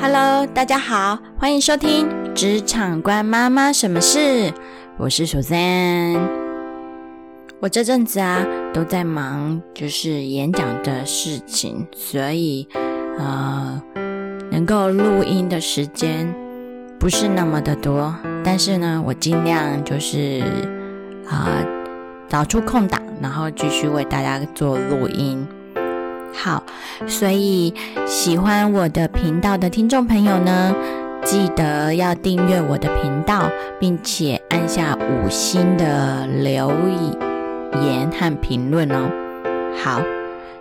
[0.00, 4.18] Hello，大家好，欢迎收听《职场关妈妈什么事》，
[4.96, 5.58] 我是苏珊。
[7.58, 12.68] 我这阵子啊都在忙，就是演讲的事情，所以
[13.18, 13.82] 呃，
[14.52, 16.32] 能够录音的时间
[17.00, 18.14] 不是那么的多。
[18.44, 20.40] 但是呢，我尽量就是
[21.28, 21.58] 啊
[22.28, 25.44] 找出空档，然后继续为大家做录音。
[26.34, 26.62] 好，
[27.06, 27.74] 所以
[28.06, 30.74] 喜欢我的频道的听众朋友呢，
[31.24, 33.50] 记得要订阅我的频道，
[33.80, 36.72] 并且按下五星的留
[37.82, 39.10] 言和评论哦。
[39.82, 40.00] 好，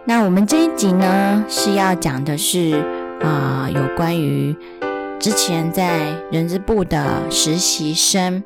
[0.05, 2.83] 那我们这一集呢是要讲的是
[3.21, 4.55] 啊，有关于
[5.19, 8.43] 之前在人资部的实习生。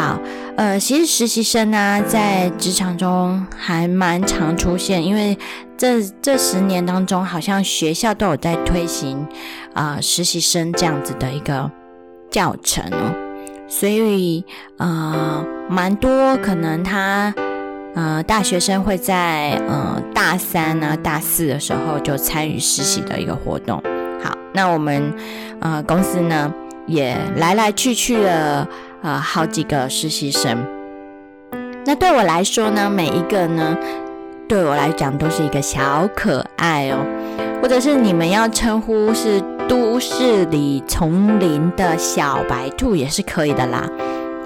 [0.00, 0.18] 好，
[0.56, 5.36] 呃，其实实习生呢，在职场中还蛮常出现，因为
[5.76, 9.26] 这这十年当中，好像学校都有在推行
[9.74, 11.70] 啊实习生这样子的一个
[12.30, 13.12] 教程哦，
[13.68, 14.42] 所以
[14.78, 17.34] 呃，蛮多可能他
[17.94, 23.76] 呃大学生会在呃大三呢、大四的时候就参与实习的一个活动。
[24.24, 25.12] 好，那我们
[25.60, 26.50] 呃公司呢
[26.86, 28.66] 也来来去去的。
[29.02, 30.58] 呃，好几个实习生。
[31.86, 33.76] 那对我来说呢，每一个呢，
[34.48, 36.98] 对我来讲都是一个小可爱哦，
[37.62, 43.88] 或者是你们要称呼是都市里丛林的小白兔也是可以的啦。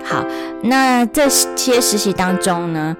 [0.04, 0.24] 好，
[0.62, 2.96] 那这些实习当中呢，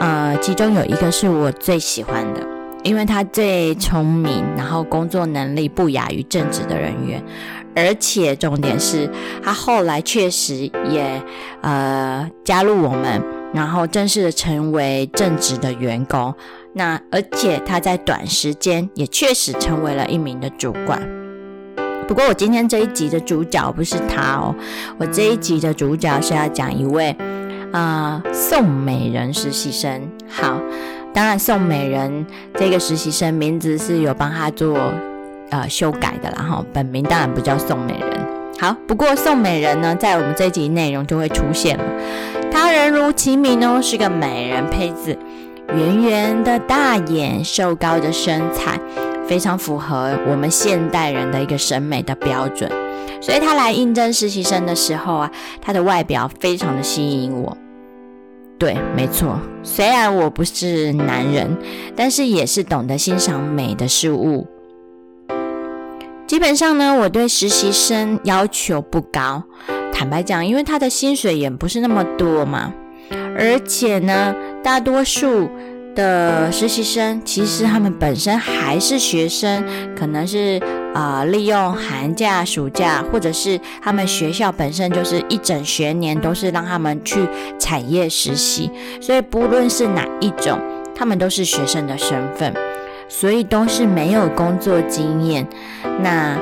[0.00, 2.40] 呃，其中有一个是我最喜欢的，
[2.82, 7.22] 因为他最聪明，然后工作能力不亚于正职的人员。
[7.74, 9.10] 而且重点是
[9.42, 11.22] 他后来确实也
[11.62, 13.22] 呃加入我们，
[13.52, 16.34] 然后正式的成为正职的员工。
[16.74, 21.00] 那而且他在短时间也确实成为了一名的主管。
[22.06, 24.54] 不过我今天这一集的主角不是他哦，
[24.98, 27.16] 我这一集的主角是要讲一位
[27.72, 30.10] 啊宋美人实习生。
[30.28, 30.60] 好，
[31.14, 34.76] 当然宋美人这个实习生名字是有帮他做。
[35.50, 38.20] 呃，修改的啦哈，本名当然不叫宋美人。
[38.60, 41.84] 好，不过宋美人呢，在我们这集内容就会出现了。
[42.52, 45.18] 她人如其名哦，是个美人胚子，
[45.68, 48.78] 圆圆的大眼，瘦高的身材，
[49.26, 52.70] 非常符合我们现代人的一个审美的标准。
[53.20, 55.30] 所以她来应征实习生的时候啊，
[55.60, 57.56] 她的外表非常的吸引我。
[58.56, 61.56] 对，没错，虽然我不是男人，
[61.96, 64.46] 但是也是懂得欣赏美的事物。
[66.34, 69.40] 基本上呢，我对实习生要求不高。
[69.92, 72.72] 坦白讲，因为他的薪水也不是那么多嘛，
[73.38, 75.48] 而且呢，大多数
[75.94, 79.64] 的实习生其实他们本身还是学生，
[79.96, 80.60] 可能是
[80.92, 87.28] 啊利用寒假、暑假，或者是他们学校本身就是一整学年都是让他们去
[87.60, 88.68] 产业实习，
[89.00, 90.58] 所以不论是哪一种，
[90.96, 92.52] 他们都是学生的身份。
[93.08, 95.46] 所以都是没有工作经验，
[96.02, 96.38] 那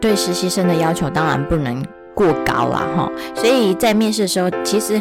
[0.00, 3.10] 对实习生的要求当然不能过高了哈。
[3.34, 5.00] 所以在面试的时候，其实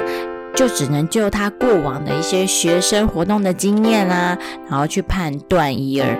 [0.55, 4.37] 就只能就他过往的一些学生活动的经验啦，
[4.69, 6.17] 然后去判断一二。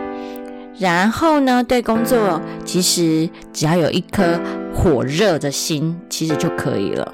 [0.80, 4.40] 然后呢，对工作其实只要有一颗
[4.76, 7.12] 火热的心，其实就可以了。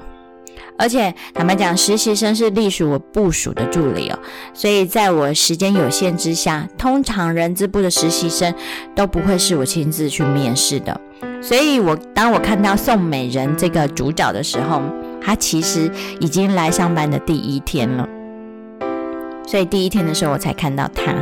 [0.76, 4.18] 而且坦白讲，实习生是隶属我部署的助理哦，
[4.52, 8.52] 所以在我时间有限之下，通常人资部的实习生
[8.94, 11.00] 都不会是我亲自去面试的。
[11.40, 14.82] 所以我当我看到宋美人这个主角的时候，
[15.22, 15.90] 她其实
[16.20, 18.08] 已经来上班的第一天了，
[19.46, 21.14] 所以第一天的时候我才看到她。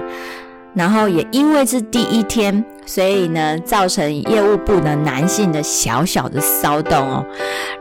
[0.74, 7.24] 然后也因为是第一天，所以呢，造成业务部的男性的小小的骚动哦。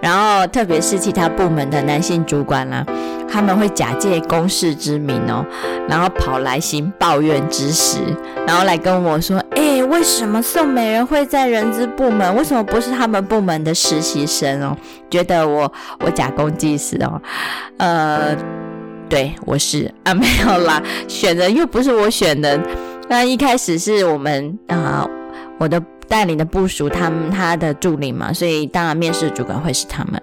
[0.02, 2.86] 然后特别是其他部门的男性主管啦，
[3.32, 5.46] 他们会假借公事之名哦，
[5.88, 8.00] 然后跑来行抱怨之实，
[8.46, 12.36] 然后来跟我说：“哎，为什么宋美人会在人资部门？
[12.36, 14.76] 为什么不是他们部门的实习生哦？
[15.10, 17.22] 觉得我我假公济私哦，
[17.78, 18.36] 呃。”
[19.12, 22.58] 对，我是啊， 没有啦，选人又不是我选的，
[23.10, 25.06] 那一开始是我们啊，
[25.60, 30.22] 我的带领的部署，他们他的助理嘛，所以当然面试主管会是他们。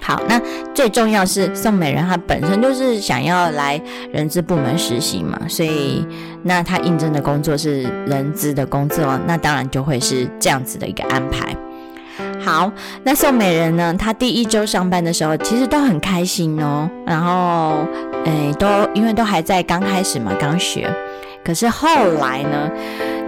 [0.00, 0.40] 好，那
[0.72, 3.78] 最重要是宋美人，她本身就是想要来
[4.14, 6.02] 人资部门实习嘛，所以
[6.42, 11.54] 那她应征的工作是人资的工作，那当然就会是这样子的一个安排。
[12.42, 12.72] 好，
[13.04, 13.94] 那宋美人呢？
[13.98, 16.88] 她第一周上班的时候，其实都很开心哦。
[17.06, 17.86] 然后，
[18.24, 20.88] 诶，都因为都还在刚开始嘛，刚学。
[21.44, 21.88] 可是后
[22.20, 22.70] 来呢，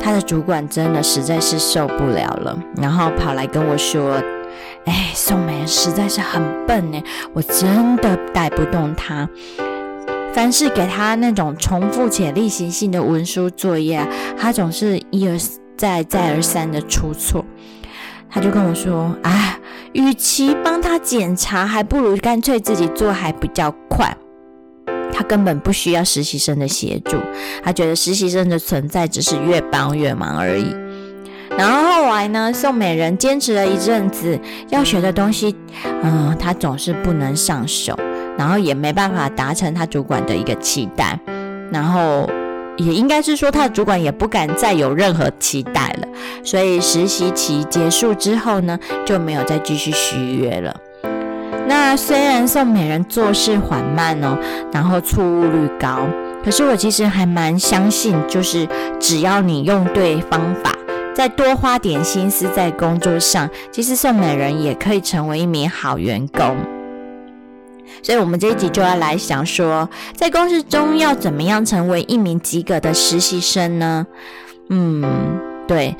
[0.00, 4.14] 她的主管真的实在是受不了了，然后跑来跟我说
[4.87, 7.03] ：“哎，宋美人实在是很笨呢，
[7.35, 9.29] 我真的带不动她。
[10.32, 14.03] 凡是给他那种重复且例行性的文书作业，
[14.38, 15.37] 他总是一而
[15.76, 17.44] 再、再而三的出错。”
[18.32, 19.58] 他就跟我说：“啊，
[19.93, 24.17] 与其帮他检查，还不如干脆自己做，还比较快。”
[25.12, 27.19] 他根本不需要实习生的协助，
[27.62, 30.75] 他觉得实习生的存在只是越帮越忙而已。
[31.58, 34.40] 然后后来呢，宋美人坚持了一阵子，
[34.70, 35.55] 要学的东西，
[36.02, 37.94] 嗯，他总是不能上手，
[38.38, 41.20] 然后也没办法达成他主管的一个期待，
[41.70, 42.26] 然后
[42.76, 46.08] 也应该是说他的主管也不敢再有任何期待了，
[46.44, 50.74] 所以实习期结束之后呢，就没有再继续续约了。
[51.66, 54.36] 那虽然宋美人做事缓慢哦，
[54.72, 56.00] 然后错误率高，
[56.44, 58.66] 可是我其实还蛮相信，就是
[58.98, 60.75] 只要你用对方法，
[61.14, 66.56] 再多花点心思在工作上，其实宋美人也可以成为一名好员工。
[68.02, 74.06] 所以，我们这一集就要来想说，在公司中要怎么样成为一名及格的实习生呢？
[74.70, 75.04] 嗯，
[75.66, 75.96] 对。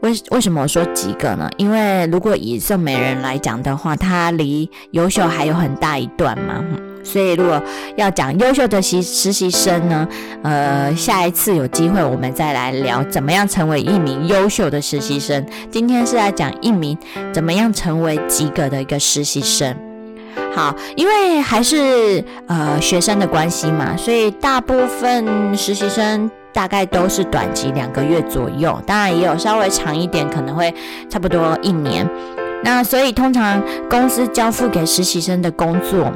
[0.00, 1.48] 为为什么我说及格呢？
[1.56, 6.62] 因为如果以宋美人来讲的话，她离优秀还有很大一段嘛。
[7.02, 7.62] 所以如果
[7.96, 10.06] 要讲优秀的实实习生呢，
[10.42, 15.42] 呃，下一次有机会我们再来聊怎么样成为一名优秀的实习生。
[15.70, 16.98] 今天是来讲一名
[17.32, 19.74] 怎么样成为及格的一个实习生。
[20.54, 26.30] 好，因为还是呃学生的关系嘛，所以大部分实习生。
[26.54, 30.72] 大概都是短期两个月左右，当然也有稍微长一点，可能会
[31.10, 32.08] 差不多一年。
[32.62, 33.60] 那所以通常
[33.90, 36.12] 公司交付给实习生的工作，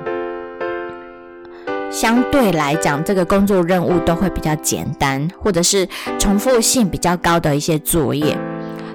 [1.90, 5.88] 相对来讲，这个工作任务都会比较简单，或者是
[6.20, 8.38] 重复性比较高的一些作业。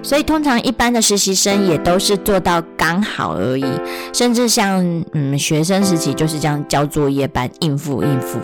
[0.04, 3.64] 所以通常一般的实习生也都是做到刚好而已，
[4.12, 4.84] 甚至像
[5.14, 8.38] 嗯学生时期就是这样交作业班应付应付。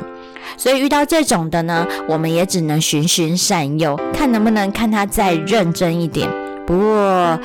[0.56, 6.28] 所以遇到这种的呢，我们也只能循循善诱，看能不能看他再认真一点。
[6.66, 7.38] 不过，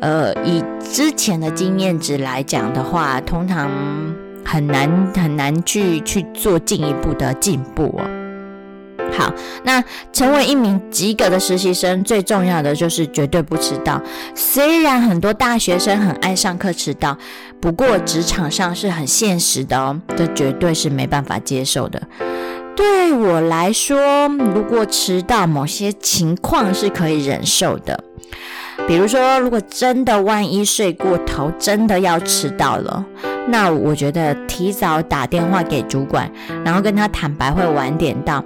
[0.00, 3.70] 呃，以之前的经验值来讲的话，通常
[4.44, 8.19] 很难很难去去做进一步的进步哦。
[9.16, 9.32] 好，
[9.64, 14.00] 那成为一名及格的实习生，最重要的就是绝对不迟到。
[14.34, 17.16] 虽然很多大学生很爱上课迟到，
[17.60, 22.00] 不过职场上是很现实的哦，这绝对是没办法接受的。
[22.76, 28.04] 对我来说，如果迟到，某些情况是可以忍受的。
[28.88, 33.04] 比如说，如果真的万一睡过头，真的要迟到了，
[33.48, 36.30] 那我觉得提早打电话给主管，
[36.64, 38.42] 然后跟他坦白会晚点到，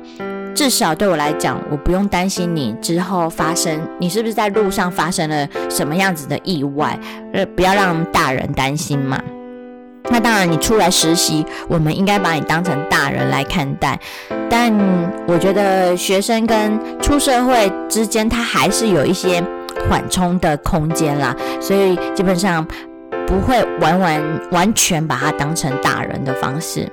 [0.54, 6.98] 至少对我来讲，我不用担心你之后发生，你是不是在路上发生了什么样子的意外，
[7.32, 9.20] 呃，不要让大人担心嘛。
[10.10, 13.98] 那当然，你出来实习，我们应该把你当成大人来看待。
[14.50, 14.72] 但
[15.26, 19.42] 我觉得学生跟出社会之间，他还是有一些
[19.88, 22.64] 缓冲的空间啦，所以基本上
[23.26, 26.86] 不会完完完全把它当成大人的方式。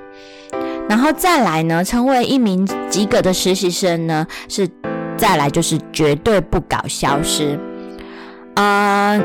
[0.92, 4.68] 然后再来呢，成为一名及格的实习生呢，是
[5.16, 7.58] 再来就是绝对不搞消失，
[8.56, 9.18] 啊。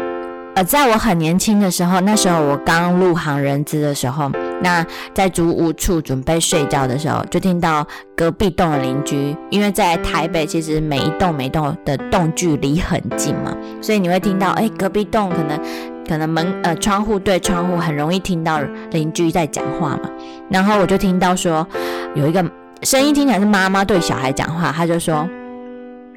[0.56, 4.32] 呃，在我很年轻的时候，那时候我刚入行人资的时候，
[4.64, 15.60] 那在租屋处准备睡觉的时候，就听到隔壁栋的邻居，因为在台北，其实每一栋每一栋的栋距离很近嘛，所以你会听到，哎，隔壁栋可能
[16.08, 18.60] 可能门呃窗户对窗户，很容易听到
[18.92, 20.10] 邻居在讲话嘛。
[20.50, 21.68] 然后我就听到说，
[22.16, 22.44] 有一个
[22.84, 25.28] 声音听起来是妈妈对小孩讲话，他就说，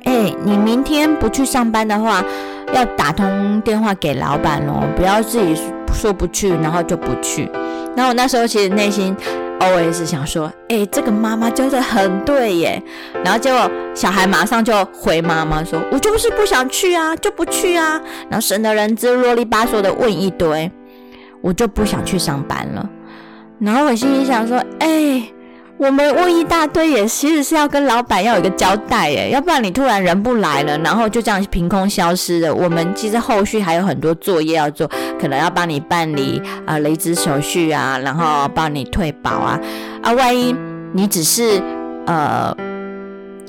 [0.04, 2.22] 哎，你明天不去上班的话。
[2.72, 5.60] 要打通电话给老板哦，不要自己
[5.92, 7.50] 说不去，然后就不去。
[7.96, 9.16] 然后我那时候其实内心
[9.60, 12.82] OS 想说，哎，这个妈妈教的很对耶。
[13.22, 18.00] 然后结果小孩马上就回妈妈说，我就是不想去啊，就不去啊。
[18.28, 20.70] 然后神的人就啰里吧嗦的问一堆，
[21.40, 22.90] 我就不想去上班了。
[23.60, 25.22] 然后我心里想说，哎。
[25.80, 32.54] 我们问一大堆，也其实是要跟老板要有一个交代耶，要不然你突然人不来了，然后就这样凭空消失了。
[32.54, 34.86] 我们其实后续还有很多作业要做，
[35.18, 39.58] 可能要帮你办理啊离职手续啊，然后帮你退保啊
[40.02, 40.54] 啊，万一
[40.92, 41.62] 你只是
[42.04, 42.54] 呃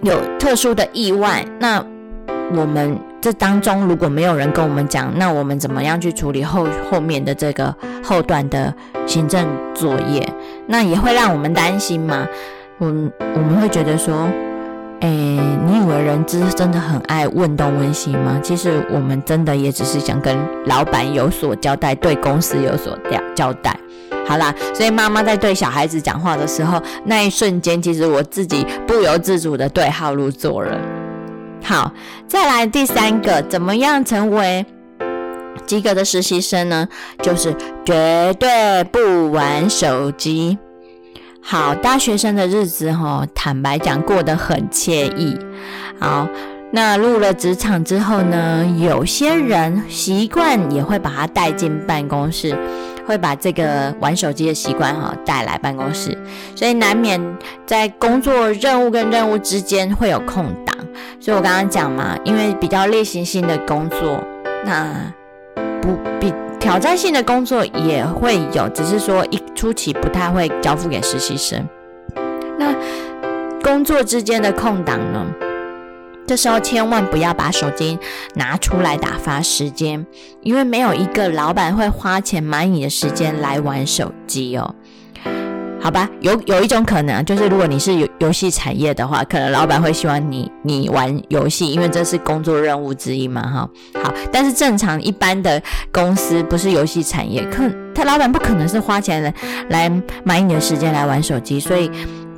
[0.02, 1.86] 有特殊的意外，那
[2.56, 2.98] 我们。
[3.22, 7.72] 这当中如果没有人跟我们讲，那我们怎么样去处理后后面的这个
[8.04, 8.74] 后段的
[9.06, 10.28] 行政作业？
[10.72, 12.26] 那也会让我们担心嘛。
[12.80, 14.28] 我我们会觉得说，
[15.02, 16.12] 哎，你以为人？
[16.12, 18.38] 人资真的很爱问东问西吗？
[18.44, 23.74] 其实我们真的也只是想跟老板有所交代，对公司有所交交代。
[24.28, 30.78] 好啦，所以妈妈在对小孩子讲话的时候，那一瞬间，其实我自己不由自主的对号入座了。
[31.64, 31.92] 好，
[32.28, 34.66] 再来第三个，怎么样成为
[35.72, 36.86] 及格的实习生呢？
[37.22, 40.58] 就是绝对不玩手机。
[41.42, 45.40] 好，大学生的日子哈，坦白讲过得很惬意。
[45.98, 46.28] 好，
[46.74, 52.54] 那入了职场之后呢，有些人习惯也会把它带进办公室，
[53.08, 56.18] 会把这个玩手机的习惯哈带来办公室，
[56.54, 57.18] 所以难免
[57.66, 60.76] 在工作任务跟任务之间会有空档。
[61.22, 64.22] 所以我刚刚讲嘛，因为比较例行性的工作，
[64.66, 65.14] 那
[65.82, 66.34] 不比。
[66.60, 71.68] 挑战性的工作也会有，只是说一初期不太会交付给实习生。
[72.60, 72.76] 那
[73.64, 75.26] 工作之间的空档呢？
[76.28, 77.98] 这时候千万不要把手机
[78.36, 80.06] 拿出来打发时间，
[80.42, 84.76] 因为没有一个老板会花钱买你的时间来玩手机哦。
[85.82, 93.70] 好吧，有有一种可能，就是如果你是有游戏产业的话，可能老板会希望你你玩游戏，因为这是工作任务之一嘛，哈。
[94.04, 95.60] 好，但是正常一般的
[95.92, 97.64] 公司不是游戏产业，可
[97.96, 99.34] 他老板不可能是花钱来
[99.70, 101.90] 来买你的时间来玩手机，所以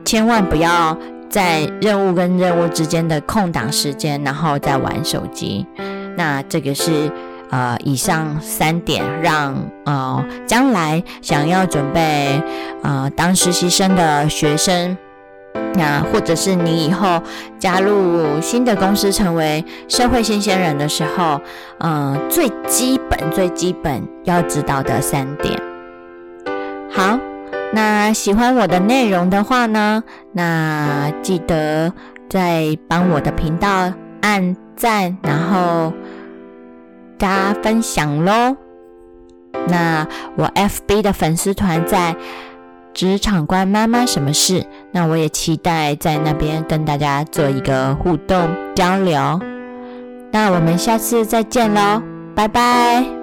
[0.05, 0.97] 千万不要
[1.29, 5.67] 在任务跟任务之间的空档时间，然后再玩手机。
[6.15, 7.11] 那这个是。
[7.49, 12.41] 呃，以上三点让呃将来想要准备
[12.81, 14.97] 呃当实习生的学生，
[15.75, 17.21] 那或者是你以后
[17.59, 21.39] 加入新的公司成为社会新鲜人的时候，
[21.79, 25.59] 呃最基本最基本要知道的三点。
[26.91, 27.17] 好，
[27.73, 31.91] 那喜欢我的内容的话呢，那记得
[32.29, 35.93] 在帮我的频道按赞，然后。
[37.19, 38.57] 加分享喽！
[39.69, 42.13] 那我 FB 的粉丝团在
[42.93, 44.65] 职场关妈妈什么事？
[44.91, 49.39] 那我也期待在那边跟大家做一个互动交流。
[50.31, 52.01] 那我们下次再见喽，
[52.35, 53.22] 拜拜。